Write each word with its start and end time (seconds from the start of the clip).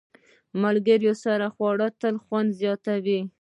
د 0.49 0.51
ملګرو 0.63 1.13
سره 1.23 1.45
خواړه 1.55 1.87
تل 2.01 2.15
خوند 2.23 2.49
زیاتوي. 2.61 3.19